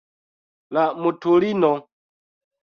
La 0.77 0.85
mutulino. 1.03 1.71